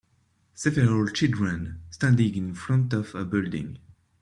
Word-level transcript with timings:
Several 0.55 1.07
children 1.09 1.83
standing 1.91 2.33
in 2.35 2.55
front 2.55 2.91
of 2.91 3.13
a 3.13 3.23
building. 3.23 3.77